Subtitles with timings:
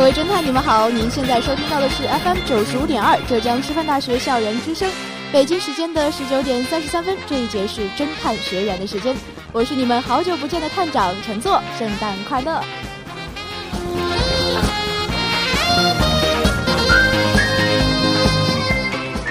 [0.00, 0.88] 各位侦探，你们好！
[0.88, 4.90] 您现在收听到的是 FM 九十五点二浙江师范大学校园之声。
[5.30, 9.14] 北京时间的十九点三十三分，这一节是侦探学员的时间。
[9.52, 12.64] 我是你们好久不见的探长陈作，圣诞快乐！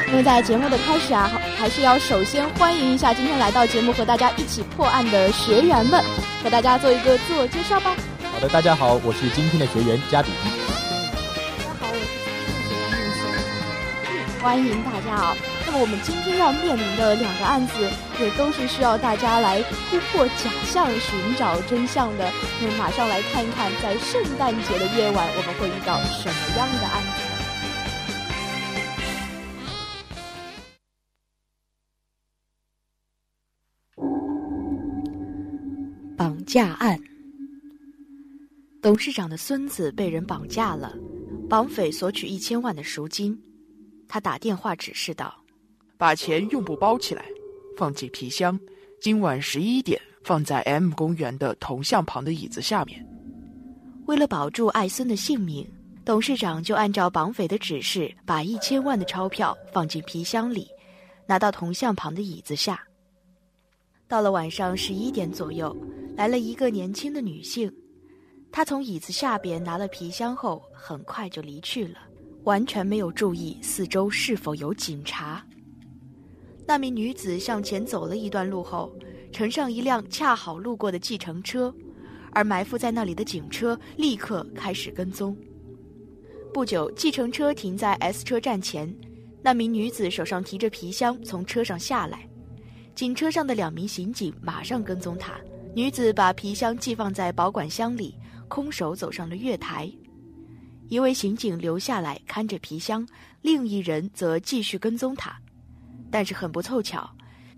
[0.06, 6.06] 那么在节目的开始啊，还是要首先欢迎一下今天来到节目和大家一起破案的学员们，
[6.44, 7.96] 和大家做一个自我介绍吧。
[8.40, 10.00] 好的，大家好，我是今天的学员。
[14.40, 15.36] 欢迎大家啊！
[15.66, 17.74] 那么我们今天要面临的两个案子，
[18.18, 22.32] 也都是需要大家来突破假象、寻找真相的。
[22.62, 27.12] 那么马上来看一看，在圣诞节的夜晚，我们会遇到什么样的案子？
[36.16, 36.98] 绑架案，
[38.82, 40.98] 董事长的孙子被人绑架了，
[41.50, 43.38] 绑匪索取一千万的赎金。
[44.08, 45.36] 他打电话指示道
[45.98, 47.26] ：“把钱用布包起来，
[47.78, 48.58] 放进皮箱。
[49.02, 53.06] 今晚十一点放在 M 公园的铜像旁的椅子下面。”
[54.08, 55.70] 为了保住艾森的性命，
[56.06, 60.68] 董事长就按照绑匪的指示，把一千万的钞票放进皮箱里，
[61.28, 62.82] 拿到铜像旁的椅子下。
[64.08, 65.76] 到了晚上十一点左右，
[66.16, 67.72] 来了一个年轻的女性，
[68.52, 72.00] 他从椅子下边拿了皮箱后，很快就离去了。
[72.46, 75.46] 完全没有注意四周是否有警察。
[76.66, 78.92] 那名女子向前走了一段路后，
[79.32, 81.74] 乘上一辆恰好路过的计程车，
[82.32, 85.36] 而埋伏在那里的警车立刻开始跟踪。
[86.54, 88.92] 不久，计程车停在 S 车站前，
[89.44, 92.28] 那名女子手上提着皮箱从车上下来，
[92.96, 95.34] 警车上的两名刑警马上跟踪她。
[95.76, 98.16] 女子把皮箱寄放在保管箱里，
[98.50, 99.90] 空手走上了月台。
[100.90, 103.08] 一位刑警留下来看着皮箱，
[103.42, 105.34] 另一人则继续跟踪他。
[106.12, 107.10] 但是很不凑巧，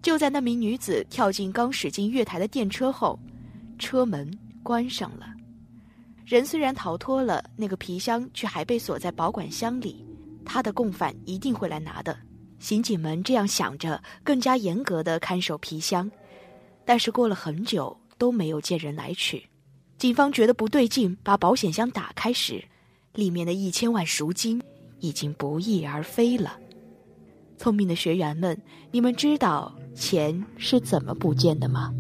[0.02, 3.18] 就在那名女子跳进刚驶进月台的电车后，
[3.80, 4.30] 车门
[4.62, 5.34] 关上了。
[6.26, 10.06] 人虽然逃脱了，那个皮箱却还被锁在保管箱里。
[10.44, 12.18] 他的共犯一定会来拿的。
[12.60, 16.12] 刑警们这样想着，更加严格的看守皮箱。
[16.84, 19.44] 但是过了很久都没有见人来取，
[20.02, 22.66] 警方觉得不对劲，把保险箱打开时。
[23.14, 24.60] 里面的一千万赎金
[25.00, 26.58] 已经不翼而飞了。
[27.56, 28.60] 聪明的学员们，
[28.90, 31.94] 你们知道钱是怎么不见的吗？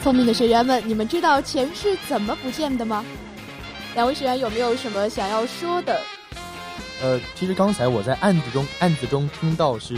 [0.00, 3.04] 聪明的学员们，你们知道钱是怎么不见的吗？
[3.94, 6.00] 两位学员有没有什么想要说的？
[7.02, 9.96] 呃，其实刚才我在案子中案子中听到是，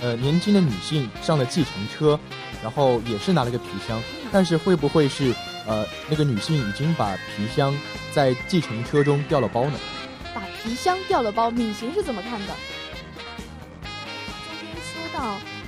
[0.00, 2.18] 呃，年轻的女性上了计程车，
[2.62, 4.00] 然后也是拿了个皮箱，
[4.30, 5.34] 但是会不会是
[5.66, 7.76] 呃那个女性已经把皮箱
[8.12, 9.78] 在计程车中掉了包呢？
[10.34, 12.54] 把皮箱掉了包，敏行是怎么看的？
[14.60, 15.24] 今天说到，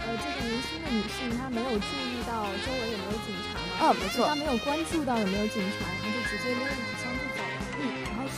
[0.07, 3.67] 呃，这个年轻的女性她没有注意到周围有没有警察嘛？
[3.81, 6.98] 嗯，没错，她没有关注到有没有警察，然后就直接拎着皮箱就走了。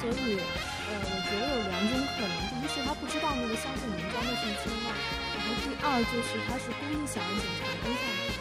[0.00, 1.20] 所以，呃，我。
[1.30, 8.34] 觉得有两种可能，第一是他不知道那个箱子里面装的是一千万，然后第二就是他是故意想让警察跟上去。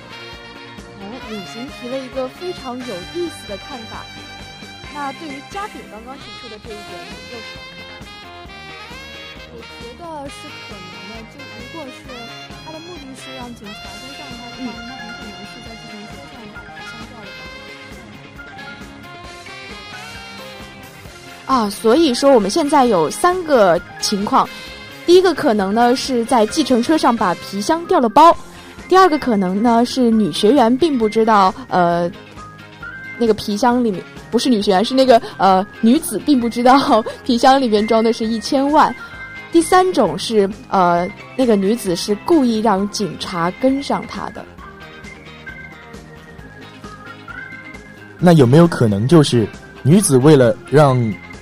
[0.97, 4.01] 哦，李行提了一个非常有意思的看法。
[4.89, 7.69] 那对于嘉炳刚刚提出的这一点，你又是什么？
[9.53, 10.01] 我觉得
[10.33, 11.21] 是可能的。
[11.29, 12.09] 就如果是
[12.65, 15.08] 他的目的是让警察跟上他的话，那
[21.49, 24.47] 啊所以说我们现在有三个情况。
[25.07, 28.37] 第一个可能呢是在计程车上把皮箱掉了包
[28.87, 32.07] 第二个可能呢是女学员并不知道呃
[33.17, 33.99] 那个皮箱里面
[34.29, 38.95] 不是女学员是那个呃女子并不知道皮箱里面装的是一千万。
[39.51, 44.45] 第三种是呃那个女子是故意让警察跟上她的。
[48.19, 49.47] 那有没有可能就是
[49.81, 50.95] 女子为了让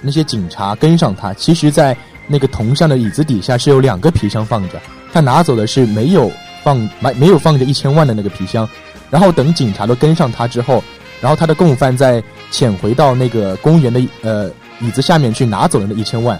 [0.08, 1.96] 那些警察跟上他，其实在
[2.28, 4.82] 那个铜像的椅子底下是有两个皮箱放着，
[5.12, 6.32] 他拿走的是没有
[6.64, 8.68] 放没没有放着一千万的那个皮箱，
[9.10, 10.82] 然后等警察都跟上他之后，
[11.20, 14.50] 然后他的共犯再潜回到那个公园的呃
[14.80, 16.40] 椅子下面去拿走了那一千万，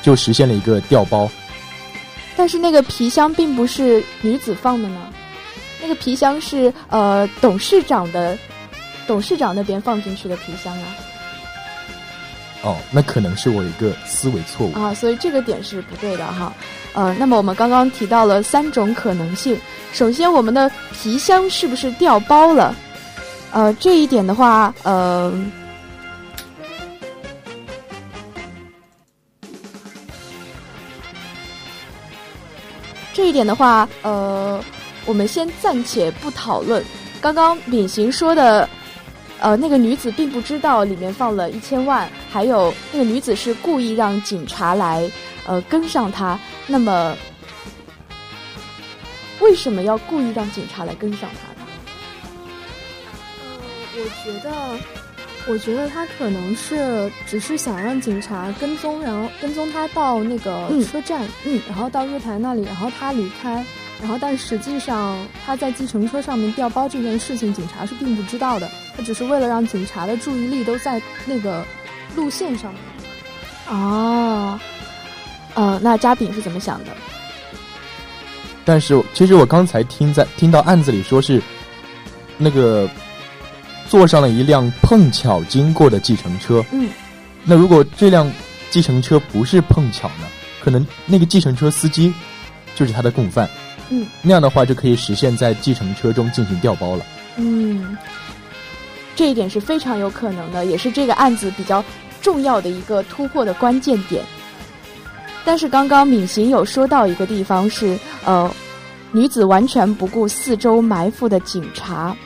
[0.00, 1.30] 就实现了一个调包。
[2.34, 5.00] 但是那个皮箱并不是女子放的呢，
[5.82, 8.38] 那个皮箱是呃董事长的，
[9.06, 10.86] 董事长那边放进去的皮箱啊。
[12.62, 16.52] 哦，那可能是我一个思维错误啊，所以这个点是不对的哈。
[16.94, 19.58] 呃，那么我们刚刚提到了三种可能性，
[19.92, 22.74] 首先我们的皮箱是不是掉包了？
[23.52, 25.32] 呃，这一点的话，呃。
[33.14, 34.58] 这一点的话，呃，
[35.04, 36.82] 我们先暂且不讨论。
[37.20, 38.66] 刚刚敏行说的，
[39.42, 45.10] 呃，那个女子并不知道里面放了一千万，还有那个女子是故意让警察来，
[45.46, 46.38] 呃，跟上她。
[46.68, 47.16] 那么，
[49.40, 51.68] 为什么要故意让警察来跟上她呢？
[53.42, 53.58] 呃，
[53.96, 54.78] 我觉得。
[55.48, 63.66] 我觉得她可能是只是想让警察跟踪，然后跟踪她到那个车站，嗯，然后到月台那里，然后她离开，
[64.02, 65.16] 然后但实际上
[65.46, 71.64] 他在计程车上面调包这件事情，警察是并不知道的，他只是为了让警察的注意力都在那个
[72.14, 72.82] 路线上面。
[73.68, 74.60] 哦，
[75.54, 76.90] 呃，那嘉炳是怎么想的？
[78.64, 81.40] 但是其实我刚才听在听到案子里说是
[82.36, 82.86] 那个。
[83.88, 86.64] 坐上了一辆碰巧经过的计程车。
[86.72, 86.88] 嗯，
[87.44, 88.32] 那如果这辆
[88.70, 90.26] 计程车不是碰巧呢？
[90.62, 92.10] 可能那个计程车司机
[92.74, 93.46] 就是他的共犯。
[93.94, 97.04] 嗯，那样的话就可以实现在计程车中进行调包了。
[97.36, 97.94] 嗯，
[99.14, 101.84] 这一点是非常有可能的，也是这个案子比较
[102.22, 104.24] 重要的一个突破的关键点。
[105.44, 108.50] 但是刚刚敏行有说到一个地方是，呃，
[109.10, 112.16] 女子完全不顾四周埋伏的警察。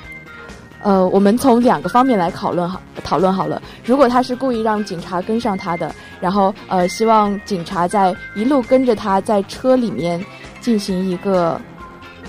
[0.83, 3.61] 呃，我们从两个方面来讨论好讨论好了。
[3.85, 10.25] 如果他是故意让警察跟上他的，然后呃，希望警察在一路跟着他在车里面
[10.67, 11.61] 进行一个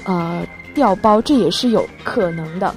[0.05, 0.45] 呃
[0.75, 2.71] 调包，这也是有可能的。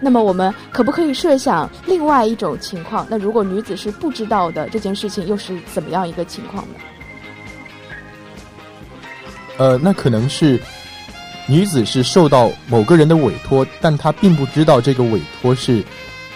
[0.00, 3.06] 那么我们可不可以设想另外一种情况？
[3.08, 6.74] 那如果女子是不知道的这件事情，又是怎么样一个情况呢？
[9.56, 10.60] 呃，那可能是。
[11.50, 15.82] 女子是受到某个人的委托，但她并不知道这个委托是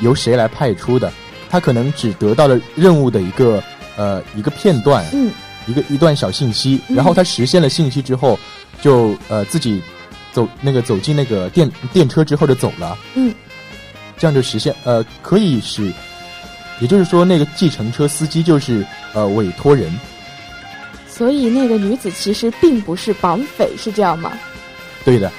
[0.00, 1.12] 由谁来派出的。
[1.50, 3.62] 她可能只得到了任务的一个
[3.98, 5.30] 呃一个片段，嗯，
[5.67, 6.81] 一个一段小信息。
[6.88, 8.38] 然后他实现了信息之后，
[8.81, 9.82] 就呃自己
[10.32, 13.35] 走那个走进那个电电车之后就走了，嗯，
[14.17, 15.93] 这样就实现呃可以使，
[16.81, 19.93] 也就是说那个计程车司机就是呃委托人。
[21.09, 24.32] 所以那个女子其实并不是绑匪，是这样吗？
[25.05, 25.31] 对的，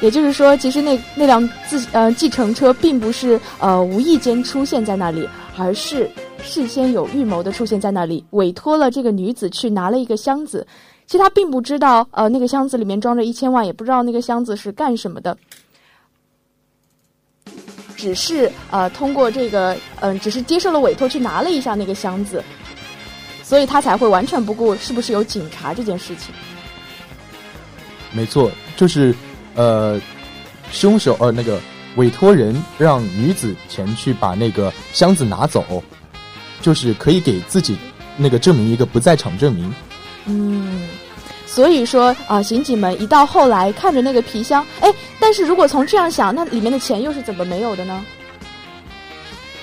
[0.00, 5.26] 也就是说，其实那那辆自呃计程车并不是呃无意间出现在那里，
[5.56, 6.10] 而是
[6.42, 10.66] 事先有预谋的出现在那里，委托了这个女子去拿了一个箱子。
[11.06, 15.36] 其实他并不知道，呃，那个箱子里面装着一千万，也不知道那个箱子是干什么的，
[17.96, 22.42] 只是呃通过这个嗯，只是接受了委托去拿了一下那个箱子，
[23.42, 26.34] 所以他才会完全不顾是不是有警察这件事情。
[28.12, 29.14] 没错，就是，
[29.54, 30.00] 呃，
[30.70, 31.60] 凶手呃那个
[31.96, 35.82] 委托人让女子前去把那个箱子拿走，
[36.62, 37.76] 就是可以给自己
[38.16, 39.74] 那个证明一个不在场证明。
[40.24, 40.88] 嗯，
[41.46, 44.90] 所以说啊，刑警们一到后来看着那个皮箱，哎，
[45.20, 48.02] 但是如果从这样想，那里面的钱又是怎么没有的呢？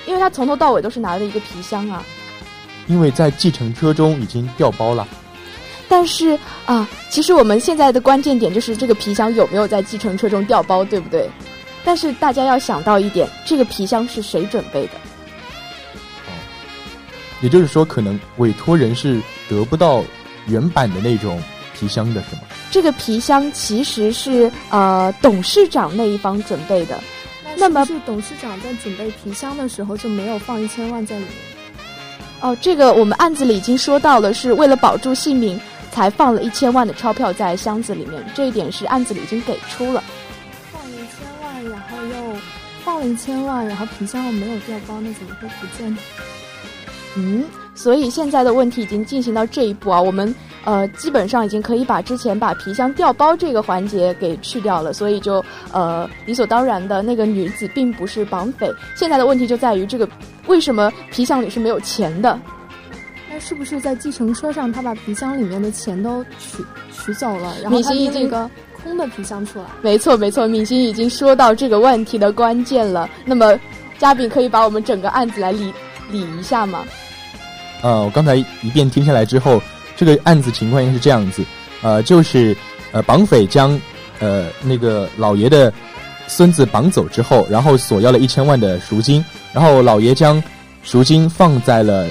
[0.06, 2.04] 因为他从头到尾都是拿着一个皮箱啊。
[2.86, 5.06] 因为在计程车中已经掉包了。
[5.88, 11.28] 但是啊，其实我们现在的关键点就是这个皮箱有没有在计程车中掉包，对不对？
[11.84, 14.92] 但是大家要想到一点，这个皮箱是谁准备的？
[17.40, 20.04] 哦，也就是说，可能委托人是得不到
[20.46, 21.42] 原版的那种
[21.74, 22.42] 皮箱的，是吗？
[22.70, 27.00] 这个皮箱其实是呃董事长那一方准备的。
[27.56, 31.32] 那么是董事长在准备皮箱的时候就没有放一千万在里面？
[32.40, 35.60] 哦，这个我们案子里已经说到了，是为了保住性命。
[35.92, 40.00] 才放了一千万的钞票在箱子里面，这一点是案子里已经给出了。
[40.70, 42.36] 放了一千万，然后又
[42.84, 45.98] 放了一千万，然后皮箱又没有掉包，那怎么会不见呢？
[47.16, 50.32] 嗯，所以现在的问题已经进行到这一步啊，我们
[50.64, 58.70] 呃，基本上已经可以把之前把皮箱调包这个环节给去掉了，所以就呃理所当然的那个女子并不是绑匪。
[58.94, 60.08] 现在的问题就在于这个
[60.46, 62.38] 为什么皮箱里是没有钱的？
[63.32, 68.48] 那是不是在计程车上他把皮箱里面的钱都取取走了，然后他已经一个
[68.82, 69.64] 空的皮箱出来？
[69.82, 73.08] 没错没错，敏星已经说到这个问题的关键了。
[73.24, 73.58] 那么
[73.98, 75.72] 嘉宾可以把我们整个案子来理
[76.10, 76.84] 理一下吗？
[77.82, 79.62] 呃，我刚才一遍听下来之后。
[79.96, 81.44] 这个案子情况应该是这样子，
[81.82, 82.56] 呃，就是
[82.90, 83.78] 呃，绑匪将
[84.18, 85.70] 呃那个老爷的
[86.26, 90.42] 孙子绑走之后，然后索要了一千万的赎金，然后老爷将
[90.82, 92.06] 赎金放在了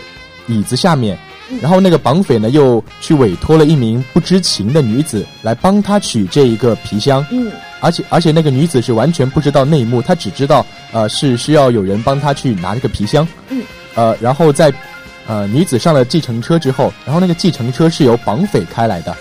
[0.46, 1.18] 椅子下面，
[1.60, 13.64] 然后那个绑匪呢又去委托了一名不知情的女子来帮他取这一个皮箱，嗯，而且而且那个女子是完全不知道内幕，她只知道呃是需要有人帮她去拿这个皮箱，嗯，
[14.00, 14.74] 呃，然后在。
[15.32, 19.16] 呃，女子上了计程车之后，然后那个计程车是由绑匪开来的，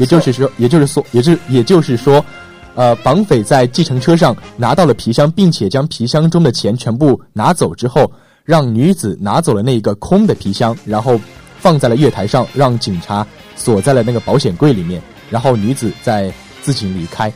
[0.00, 2.24] 也就是说，也就是说，也就也就是说，
[2.74, 8.10] 呃，绑匪在计程车上拿到了皮箱，并且将皮箱中的钱全部拿走之后，
[8.44, 11.16] 让女子拿走了那一个空的皮箱，然后
[11.60, 13.24] 放在了月台上，让警察
[13.54, 17.32] 锁在了那个保险柜里面，然后女子再自行离开。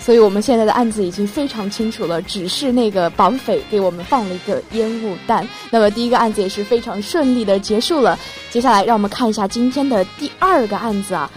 [0.00, 5.46] 所以我们现在的案子已经非常清楚了，只是那个绑匪给我们放了一个烟雾弹。
[5.70, 8.18] 那么第一个案子也是非常顺利的结束了。
[8.50, 11.30] 接下来让我们看一下今天的第二个案子啊。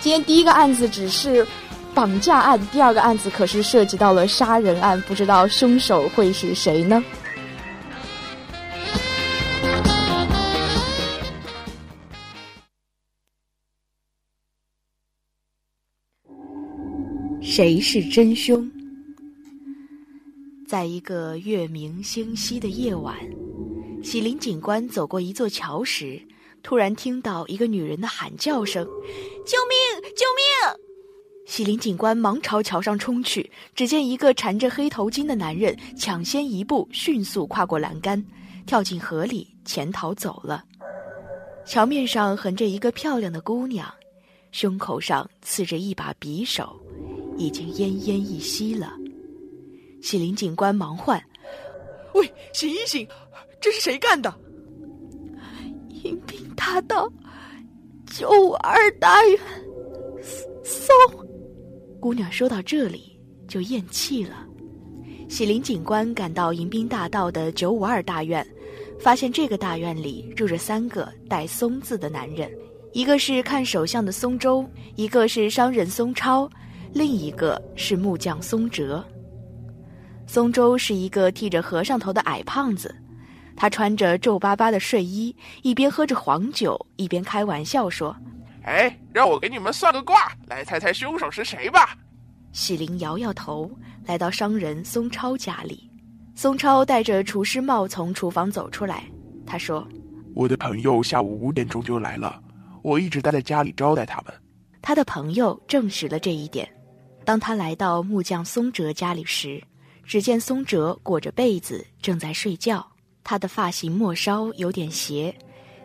[0.00, 1.46] 今天第一个案子只是
[1.94, 7.04] 绑架案，第二个案子可是涉及到了杀人案，不知道凶手会是谁呢？
[17.50, 18.70] 谁是真凶？
[20.66, 23.16] 在一个月明星稀的夜晚，
[24.04, 26.20] 喜林警官走过一座桥时，
[26.62, 28.84] 突然听到一个女人的喊叫声
[29.46, 30.12] ：“救命！
[30.14, 30.78] 救命！”
[31.48, 38.22] 喜林警官忙朝桥上冲去，只见一个缠着黑头巾的男人抢先一步，迅速跨过栏杆，
[38.66, 40.62] 跳进河里潜逃走了。
[41.64, 43.90] 桥面上横着一个漂亮的姑娘，
[44.52, 46.78] 胸口上刺着一把匕首。
[47.38, 48.92] 已经奄奄一息了，
[50.02, 51.22] 喜林警官忙唤
[52.14, 53.06] ：“喂，醒一醒，
[53.60, 54.34] 这是谁干的？”
[56.02, 57.10] 迎宾大道
[58.06, 59.38] 九五二大院
[60.64, 60.94] 送。
[62.00, 63.18] 姑娘说到这里
[63.48, 64.44] 就咽气了。
[65.28, 68.46] 喜林警官赶到迎宾大道的九五二大院，
[68.98, 72.50] 发现这个大院里住着三个带“松”字的男人，
[72.92, 74.64] 一个是看手相的松周，
[74.96, 76.48] 一个是商人松超。
[76.92, 79.04] 另一个是木匠松哲。
[80.26, 82.94] 松周是一个剃着和尚头的矮胖子，
[83.56, 88.14] 他穿着皱巴巴的睡衣，一边喝着黄酒，一边开玩笑说
[88.64, 91.96] ：“哎，让我给你们算个卦，来猜猜凶手是谁吧。”
[92.52, 93.70] 喜林摇摇头，
[94.04, 95.90] 来到商人松超家里。
[96.34, 99.04] 松超戴着厨师帽从厨房走出来，
[99.46, 99.86] 他说
[100.34, 102.40] ：“我的朋友下午五点钟就来了，
[102.82, 104.34] 我一直待在家里招待他们。”
[104.80, 106.68] 他的朋友证实了这一点。
[107.28, 109.62] 当他来到木匠松哲家里时，
[110.02, 112.82] 只见松哲裹着被子正在睡觉，
[113.22, 115.36] 他的发型末梢有点斜，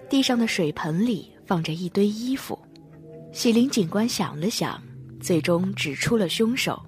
[0.09, 2.57] 地上的水盆里放着一堆衣服。
[3.33, 4.81] 喜林警官想了想，
[5.19, 6.81] 最终指出了凶手。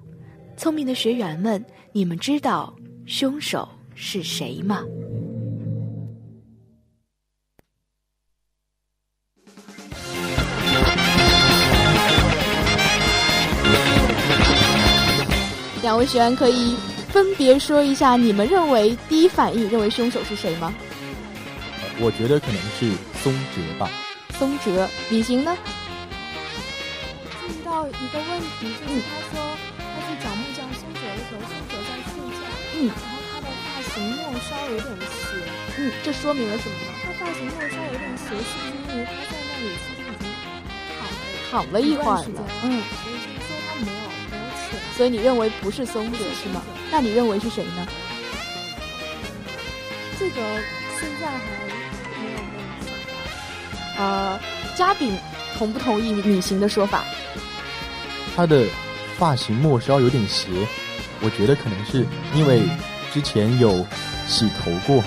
[0.56, 4.82] 聪明的学员们，你们知道凶手是谁吗？
[15.96, 16.76] 两位学员可以
[17.08, 20.74] 分别说一下，你们认为第一反应认为凶手是谁吗？
[21.98, 22.92] 我觉得可能是
[23.24, 23.88] 松哲吧。
[24.38, 25.56] 松哲，李行呢？
[27.40, 29.40] 注意到一个问题，就是他说
[29.80, 32.44] 他去找木匠松哲的时候，松哲在睡觉，
[32.76, 35.32] 嗯，然后他的发型末梢有点斜，
[35.78, 36.92] 嗯，这说明了什么呢？
[37.06, 40.28] 他发型末梢有点斜，是不是因为他在那里其实已经
[40.92, 41.16] 躺了
[41.50, 42.44] 躺了一会儿了？
[42.64, 42.82] 嗯。
[44.96, 46.62] 所以你认为不是松子是吗？
[46.90, 47.86] 那你认为是谁呢？
[50.18, 50.40] 这个
[50.98, 51.38] 现在还
[52.22, 52.86] 没有问题。
[53.98, 54.40] 呃，
[54.74, 55.14] 嘉炳
[55.58, 57.04] 同不同意女行的说法？
[58.34, 58.64] 他的
[59.18, 60.48] 发型末梢有点斜，
[61.20, 62.62] 我觉得可能是因为
[63.12, 63.86] 之前有
[64.26, 65.04] 洗头过，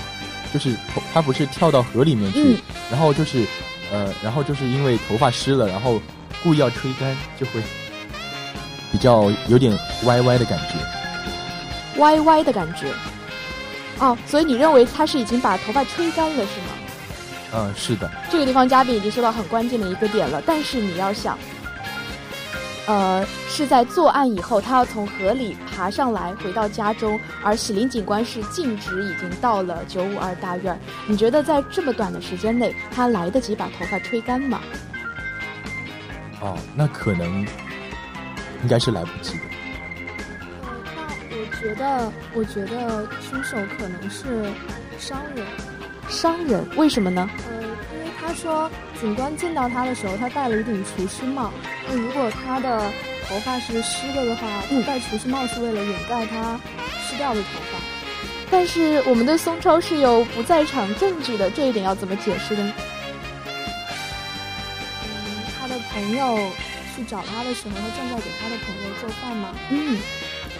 [0.54, 2.56] 就是头他不是跳到河里面去，
[2.92, 3.44] 然后就是
[3.92, 6.00] 呃，然后就是因为头发湿了，然后
[6.44, 7.60] 故意要吹干，就会。
[8.92, 12.86] 比较有点歪歪的感觉，歪歪的感觉，
[13.98, 16.74] 哦，所以你认为他是已经把头发吹干了是吗？
[17.52, 18.10] 嗯，是的。
[18.30, 21.36] 这个地方嘉宾已经说到很关键的一个点了，但是你要想，
[22.86, 30.78] 呃，是在作案以后，他要从河里爬上来回到家中，而喜林警官是径直已经到了九五二大院。
[31.06, 34.60] 你觉得在这么短的时间内，他来得及把头发吹干吗？
[36.40, 37.44] 哦，那可能
[38.62, 39.40] 应该是来不及的。
[40.96, 44.50] 那我觉得，我觉得凶手可能是
[44.98, 45.46] 商人。
[46.08, 47.30] 商人为什么呢？
[47.48, 48.68] 呃，因为他说
[49.00, 51.52] 警官见到他的时候，他戴了一顶厨师帽。
[51.88, 52.80] 那如果他的
[53.28, 54.48] 头发是湿的的话，
[54.86, 56.58] 戴厨师帽是为了掩盖他
[57.06, 57.78] 湿掉的头发。
[58.50, 62.72] 但是我们的松超是有不在场证据的，这一点要怎么解释呢？
[65.04, 65.08] 嗯，
[65.60, 66.36] 他的朋友
[67.00, 69.54] 去找他的时候，他正在给他的朋友做饭吗？
[69.70, 69.98] 嗯，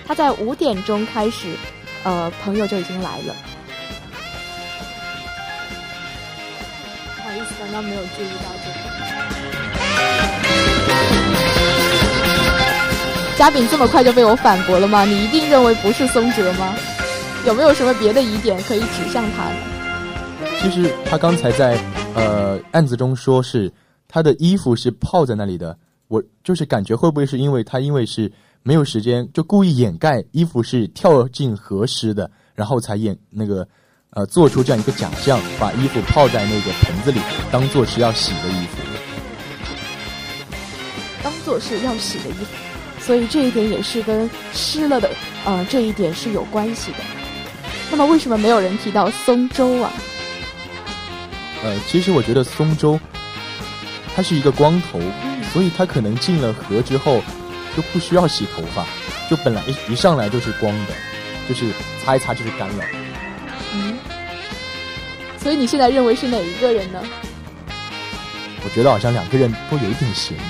[0.07, 1.55] 他在五点钟开始，
[2.03, 3.37] 呃，朋友就已经来了。
[7.15, 8.81] 不好意思，刚刚没有注意到这个。
[13.37, 15.05] 嘉炳这么快就被我反驳了吗？
[15.05, 16.75] 你一定认为不是松哲吗？
[17.45, 19.57] 有没有什么别的疑点可以指向他呢？
[20.59, 21.79] 其实他刚才在
[22.15, 23.71] 呃案子中说是
[24.09, 25.77] 他的衣服是泡在那里的，
[26.11, 28.31] 我就是感觉会不会是因为他因为是
[28.65, 33.67] 没有时间，就故意掩盖衣服是跳进河湿的，然后才演那个
[34.11, 37.21] 呃做出这样一个假象，把衣服泡在那个盆子里，
[37.53, 38.79] 当做是要洗的衣服，
[41.23, 42.57] 当做是要洗的衣服，
[42.99, 45.09] 所以这一点也是跟湿了的
[45.45, 46.99] 呃这一点是有关系的。
[47.89, 49.93] 那么为什么没有人提到松州啊？
[51.63, 52.99] 呃，其实我觉得松州，
[54.17, 54.99] 他是一个光头，
[55.53, 57.21] 所以他可能进了河之后
[57.77, 58.85] 就不需要洗头发，
[59.29, 60.95] 就本来一一上来就是光的，
[61.49, 61.73] 就是
[62.05, 62.85] 擦一擦就是干了。
[63.75, 63.99] 嗯，
[65.43, 67.03] 所以你现在认为是哪一个人呢？
[68.65, 70.41] 我觉得好像两个人都有一点嫌疑。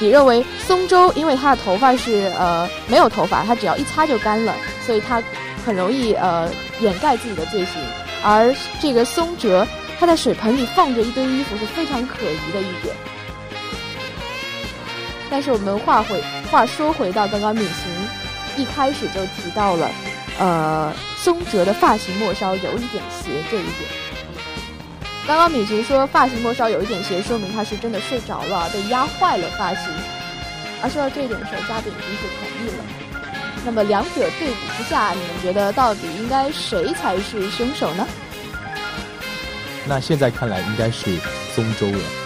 [0.00, 5.22] 你认为松州因为他的头发是呃没有头发，他只要一擦就干了，所以他
[5.64, 7.80] 很容易呃掩盖自己的罪行，
[8.24, 9.66] 而这个松哲。
[9.96, 12.94] 他在水盆里放着一堆衣服是非常可疑的一点，
[15.34, 17.92] 但是我们话回话说回到刚刚敏行
[18.56, 19.90] 一开始就提到了，
[20.38, 23.90] 呃，松哲的发型末梢有一点斜这一点。
[25.26, 29.92] 刚刚敏行说发型末梢有一点斜，说明他是真的睡着了，被压坏了发型。
[30.80, 32.84] 而说到这一点的时候，嘉宾已经是同意了。
[33.64, 38.06] 那么两者对比之下，你们觉得到底应该谁才是凶手呢？
[39.84, 41.18] 那现在看来应该是
[41.56, 42.23] 松州了。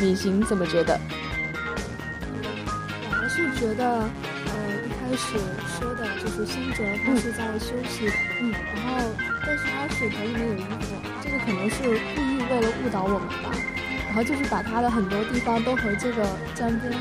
[0.00, 0.98] 嗯，米行怎么觉得？
[3.10, 4.52] 我还是觉得，呃，
[4.84, 5.38] 一开始
[5.78, 9.04] 说的就是辛哲他是在休息的，嗯，然后
[9.44, 11.82] 但是他水盆里面有衣服，这个可能是
[12.14, 13.50] 故意为了误导我们吧，
[14.06, 16.92] 然后就是把他的很多地方都和这个沾边。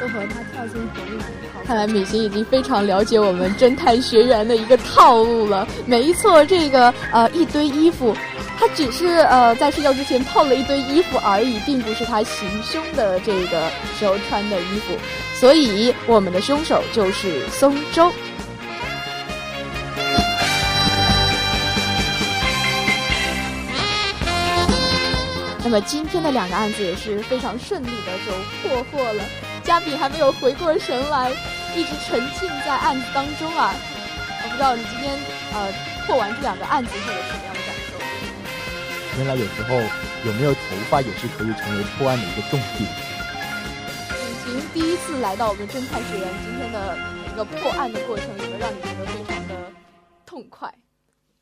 [0.00, 1.22] 都和他跳进河里
[1.66, 5.66] 看来米奇已经非常了解我们侦探学员的一个套路了。
[5.86, 8.14] 没错，这个呃一堆衣服，
[8.58, 14.94] 他只是呃在睡觉之前泡了一堆衣服而已，并不是他行凶的这个时候穿的衣服。
[15.34, 18.12] 所以我们的凶手就是松州。
[25.62, 29.24] 那么今天的两个案子也是非常顺利的就破获了。
[29.64, 31.32] 嘉宾还没有回过神来，
[31.74, 33.74] 一直沉浸在案子当中啊！
[34.44, 35.18] 我不知道你今天
[35.54, 35.72] 呃
[36.06, 37.96] 破完这两个案子会有什么样的感受？
[39.18, 39.74] 原来有时候
[40.26, 42.86] 有没有头发也是可以成为破案的一个重点。
[44.20, 46.98] 尹晴第一次来到我们侦探学院，今天的
[47.32, 49.72] 一个破案的过程，有没有让你觉得非常的
[50.26, 50.72] 痛快？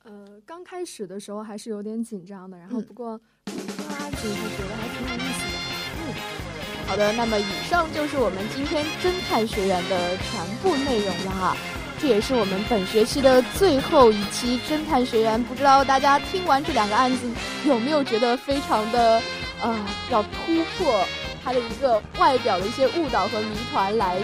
[0.04, 5.58] 呃，刚开始的时候还是有点紧张的，然后不过听了案子以后觉得还挺有意思的。
[5.98, 6.41] 嗯。
[6.86, 11.56] 好的，那么以上就是我们今天侦探学员的全部内容了哈，
[11.98, 15.42] 这也是我们本学期的最后一期侦探学员。
[15.42, 17.30] 不知道大家听完这两个案子，
[17.64, 19.22] 有没有觉得非常的
[19.62, 19.74] 呃，
[20.10, 20.28] 要突
[20.76, 21.02] 破
[21.42, 24.18] 它的一个外表的一些误导和谜团，来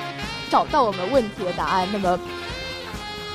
[0.50, 1.88] 找到我们问题的答案？
[1.90, 2.20] 那么，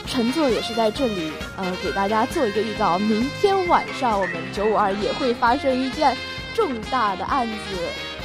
[0.05, 6.15] 陈作也是在这里呃，给大家做一个预告，明天晚上我们九五二也会发生一件
[6.53, 7.55] 重大的案子。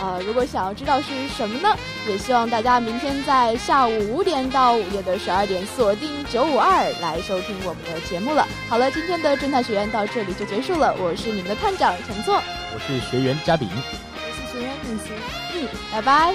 [0.01, 1.77] 呃，如果想要知道是什么呢？
[2.09, 8.47] 也希望大家明天在下午五点到午夜的十二点锁定九五二来收听我们的节目了。
[8.69, 10.95] 好了，今天的侦探学院到这里就结束了。
[10.99, 12.41] 我是你们的探长陈作，
[12.75, 15.13] 我是学员嘉炳，我是学员李行，
[15.55, 16.35] 嗯，拜拜。